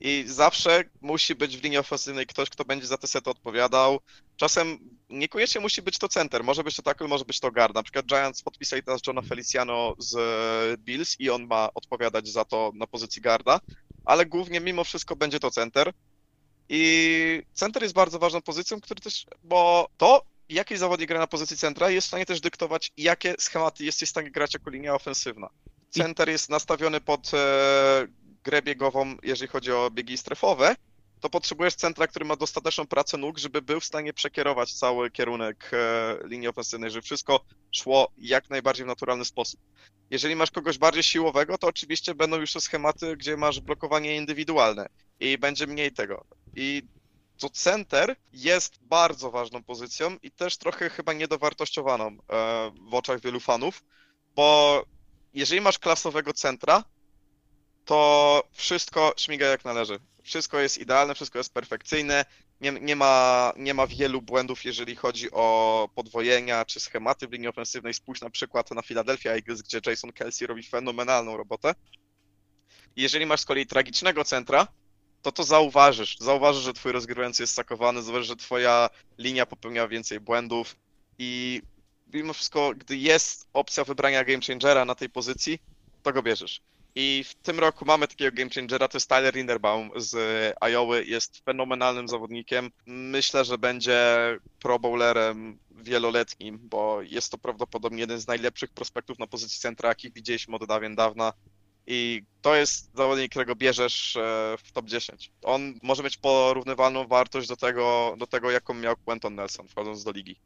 [0.00, 4.00] I zawsze musi być w linii ofensywnej ktoś, kto będzie za te sety odpowiadał.
[4.36, 4.78] Czasem
[5.10, 7.74] niekoniecznie musi być to center, może być to tackle, może być to guard.
[7.74, 12.72] Na przykład Giants podpisali teraz Johna Feliciano z Bills i on ma odpowiadać za to
[12.74, 13.60] na pozycji garda,
[14.04, 15.92] ale głównie mimo wszystko będzie to center.
[16.68, 21.56] I center jest bardzo ważną pozycją, który też, bo to, jaki zawodnik gra na pozycji
[21.56, 25.48] centra, jest w stanie też dyktować, jakie schematy jesteś w stanie grać jako linia ofensywna.
[25.90, 28.06] Center jest nastawiony pod e,
[28.44, 30.76] grę biegową, jeżeli chodzi o biegi strefowe,
[31.24, 35.70] to potrzebujesz centra, który ma dostateczną pracę nóg, żeby był w stanie przekierować cały kierunek
[35.72, 37.40] e, linii ofensywnej, żeby wszystko
[37.72, 39.60] szło jak najbardziej w naturalny sposób.
[40.10, 44.88] Jeżeli masz kogoś bardziej siłowego, to oczywiście będą już te schematy, gdzie masz blokowanie indywidualne
[45.20, 46.24] i będzie mniej tego.
[46.56, 46.82] I
[47.38, 52.16] to center jest bardzo ważną pozycją i też trochę chyba niedowartościowaną e,
[52.90, 53.84] w oczach wielu fanów,
[54.36, 54.82] bo
[55.34, 56.84] jeżeli masz klasowego centra,
[57.84, 59.98] to wszystko śmiga jak należy.
[60.22, 62.24] Wszystko jest idealne, wszystko jest perfekcyjne.
[62.60, 67.48] Nie, nie, ma, nie ma wielu błędów, jeżeli chodzi o podwojenia czy schematy w linii
[67.48, 67.94] ofensywnej.
[67.94, 71.74] Spójrz na przykład na Philadelphia Eagles, gdzie Jason Kelsey robi fenomenalną robotę.
[72.96, 74.66] Jeżeli masz z kolei tragicznego centra,
[75.22, 76.16] to to zauważysz.
[76.18, 80.76] Zauważysz, że twój rozgrywający jest sakowany, zauważysz, że twoja linia popełnia więcej błędów
[81.18, 81.62] i
[82.14, 85.58] mimo wszystko, gdy jest opcja wybrania game changera na tej pozycji,
[86.02, 86.60] to go bierzesz.
[86.96, 90.16] I w tym roku mamy takiego game changera, to jest Tyler Linderbaum z
[90.60, 92.70] Iowa, jest fenomenalnym zawodnikiem.
[92.86, 93.98] Myślę, że będzie
[94.60, 100.12] pro bowlerem wieloletnim, bo jest to prawdopodobnie jeden z najlepszych prospektów na pozycji centra, jakich
[100.12, 101.32] widzieliśmy od dawien dawna.
[101.86, 104.20] I to jest zawodnik, którego bierzesz e,
[104.64, 105.30] w top 10.
[105.42, 110.10] On może mieć porównywalną wartość do tego, do tego jaką miał Quentin Nelson wchodząc do
[110.12, 110.36] ligi.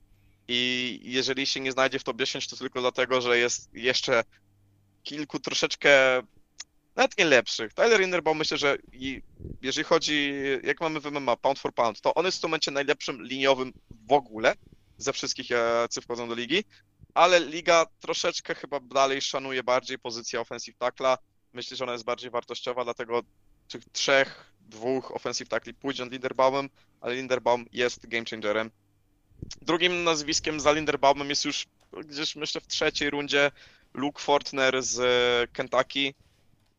[0.49, 4.25] I jeżeli się nie znajdzie w top 10, to tylko dlatego, że jest jeszcze
[5.03, 6.23] kilku troszeczkę
[6.99, 7.75] nawet nie lepszych.
[7.75, 8.77] Tyler Innerbaum myślę, że
[9.63, 10.33] jeżeli chodzi,
[10.63, 13.73] jak mamy w MMA, pound for pound, to on jest w tym momencie najlepszym liniowym
[14.09, 14.55] w ogóle
[14.97, 16.65] ze wszystkich, jacy wchodzą do ligi,
[17.15, 21.19] ale liga troszeczkę chyba dalej szanuje bardziej pozycję offensive tackla.
[21.53, 23.23] Myślę, że ona jest bardziej wartościowa, dlatego
[23.69, 26.69] tych trzech, dwóch offensive tackli pójdzie nad Linderbaumem,
[27.01, 28.71] ale Linderbaum jest game changerem.
[29.63, 31.67] Drugim nazwiskiem za Linderbaumem jest już
[32.07, 33.51] gdzieś myślę w trzeciej rundzie
[33.95, 35.01] Luke Fortner z
[35.53, 36.15] Kentucky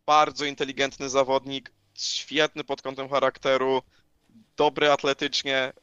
[0.09, 3.81] bardzo inteligentny zawodnik, świetny pod kątem charakteru,
[4.57, 5.73] dobry atletycznie, e,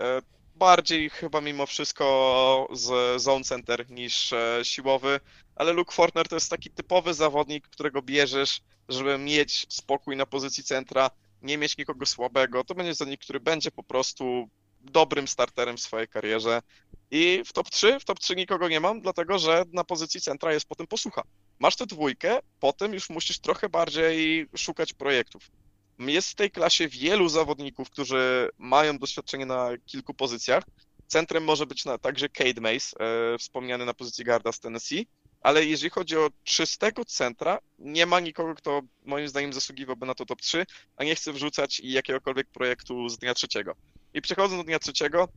[0.55, 5.21] bardziej chyba mimo wszystko z zone center niż e, siłowy,
[5.57, 10.65] ale Luke Fortner to jest taki typowy zawodnik, którego bierzesz, żeby mieć spokój na pozycji
[10.65, 11.11] centra,
[11.43, 12.65] nie mieć nikogo słabego.
[12.65, 14.49] To będzie zawodnik, który będzie po prostu
[14.81, 16.63] dobrym starterem w swojej karierze.
[17.11, 20.53] I w top 3, w top 3 nikogo nie mam, dlatego że na pozycji centra
[20.53, 21.23] jest potem posłucha.
[21.59, 25.51] Masz tę dwójkę, potem już musisz trochę bardziej szukać projektów.
[25.99, 30.65] Jest w tej klasie wielu zawodników, którzy mają doświadczenie na kilku pozycjach.
[31.07, 35.07] Centrem może być na, także Cade Mace, e, wspomniany na pozycji garda z Tennessee,
[35.41, 40.27] ale jeżeli chodzi o czystego centra, nie ma nikogo, kto moim zdaniem zasługiwałby na to
[40.27, 40.67] top 3,
[40.97, 43.75] a nie chce wrzucać jakiegokolwiek projektu z dnia trzeciego.
[44.15, 45.29] I przechodząc do dnia trzeciego,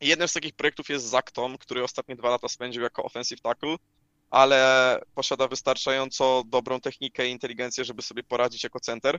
[0.00, 3.76] Jednym z takich projektów jest Zach Tom, który ostatnie dwa lata spędził jako offensive tackle,
[4.30, 9.18] ale posiada wystarczająco dobrą technikę i inteligencję, żeby sobie poradzić jako center.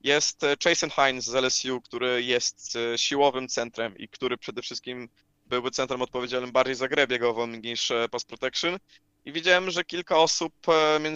[0.00, 5.08] Jest e, Jason Hines z LSU, który jest e, siłowym centrem i który przede wszystkim
[5.46, 8.78] byłby centrem odpowiedzialnym bardziej za grę biegową niż e, pass protection.
[9.24, 10.52] I widziałem, że kilka osób,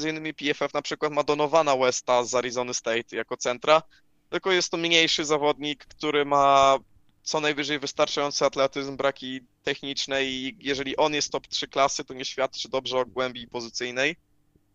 [0.09, 3.83] innymi PFF na przykład ma Donowana Westa z Arizona State jako centra,
[4.31, 6.79] tylko jest to mniejszy zawodnik, który ma
[7.23, 12.25] co najwyżej wystarczający atletyzm, braki techniczne i jeżeli on jest top 3 klasy, to nie
[12.25, 14.17] świadczy dobrze o głębi pozycyjnej.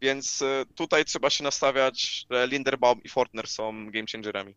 [0.01, 4.53] Więc e, tutaj trzeba się nastawiać, że Linderbaum i Fortner są game changerami.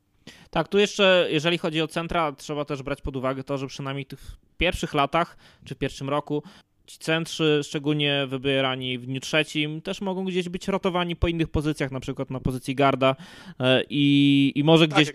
[0.50, 4.04] Tak, tu jeszcze, jeżeli chodzi o centra, trzeba też brać pod uwagę to, że przynajmniej
[4.04, 4.20] w tych
[4.58, 6.42] pierwszych latach, czy w pierwszym roku,
[6.88, 11.90] ci centrzy, szczególnie wybierani w dniu trzecim, też mogą gdzieś być rotowani po innych pozycjach,
[11.90, 13.16] na przykład na pozycji garda
[13.60, 15.12] e, i, i może tak, gdzieś...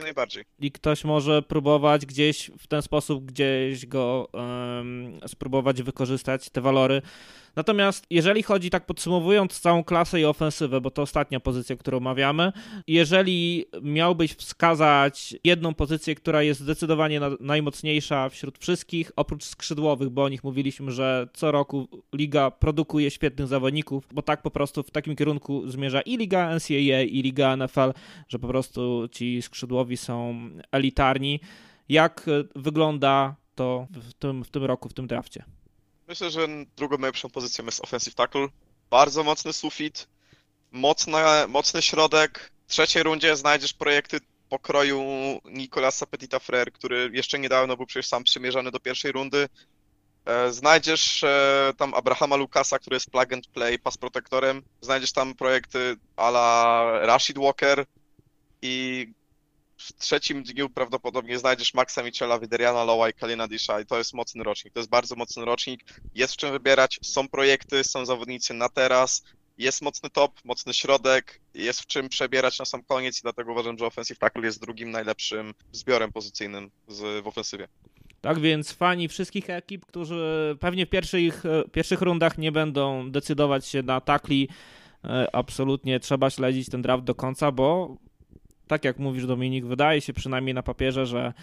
[0.59, 7.01] I ktoś może próbować gdzieś w ten sposób gdzieś go um, spróbować wykorzystać, te walory.
[7.55, 12.51] Natomiast jeżeli chodzi, tak podsumowując całą klasę i ofensywę, bo to ostatnia pozycja, którą omawiamy,
[12.87, 20.23] jeżeli miałbyś wskazać jedną pozycję, która jest zdecydowanie na, najmocniejsza wśród wszystkich, oprócz skrzydłowych, bo
[20.23, 24.91] o nich mówiliśmy, że co roku liga produkuje świetnych zawodników, bo tak po prostu w
[24.91, 27.93] takim kierunku zmierza i liga NCAA, i liga NFL,
[28.27, 31.39] że po prostu ci skrzydłowi są elitarni.
[31.89, 35.43] Jak wygląda to w tym, w tym roku, w tym drafcie?
[36.13, 38.47] Myślę, że drugą najlepszą pozycją jest offensive tackle.
[38.89, 40.07] Bardzo mocny sufit,
[40.71, 41.13] mocny,
[41.47, 42.51] mocny środek.
[42.67, 45.03] W trzeciej rundzie znajdziesz projekty pokroju
[45.45, 49.49] Nicolasa Petita Frere, który jeszcze niedawno był przecież sam przymierzany do pierwszej rundy.
[50.25, 54.61] E, znajdziesz e, tam Abrahama Lukasa, który jest plug and play pass protectorem.
[54.81, 57.85] Znajdziesz tam projekty ala Rashid Walker
[58.61, 59.07] i
[59.77, 64.13] w trzecim dniu prawdopodobnie znajdziesz Maxa Michela, Wideriana Lowa i Kalina Disha i to jest
[64.13, 64.73] mocny rocznik.
[64.73, 65.81] To jest bardzo mocny rocznik.
[66.15, 69.23] Jest w czym wybierać, są projekty, są zawodnicy na teraz,
[69.57, 73.77] jest mocny top, mocny środek, jest w czym przebierać na sam koniec i dlatego uważam,
[73.77, 76.71] że offensive tackle jest drugim najlepszym zbiorem pozycyjnym
[77.23, 77.67] w ofensywie.
[78.21, 83.83] Tak więc fani wszystkich ekip, którzy pewnie w pierwszych, pierwszych rundach nie będą decydować się
[83.83, 84.49] na takli,
[85.03, 87.97] e, absolutnie trzeba śledzić ten draft do końca, bo
[88.67, 91.33] tak jak mówisz Dominik, wydaje się przynajmniej na papierze, że,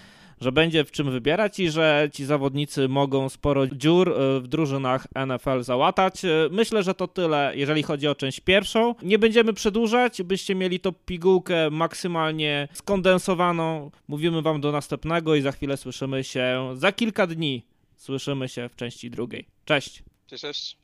[0.40, 5.06] że będzie w czym wybierać i że ci zawodnicy mogą sporo dziur e, w drużynach
[5.26, 6.24] NFL załatać.
[6.24, 8.94] E, myślę, że to tyle, jeżeli chodzi o część pierwszą.
[9.02, 13.90] Nie będziemy przedłużać, byście mieli to pigułkę maksymalnie skondensowaną.
[14.08, 17.62] Mówimy wam do następnego i za chwilę słyszymy się za kilka dni.
[17.96, 19.46] Słyszymy się w części drugiej.
[19.64, 20.02] Cześć.
[20.26, 20.42] Cześć.
[20.42, 20.76] cześć.